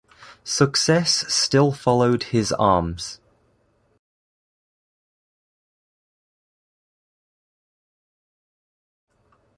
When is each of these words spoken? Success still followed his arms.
Success 0.43 1.31
still 1.31 1.71
followed 1.71 2.23
his 2.23 2.51
arms. 2.53 3.19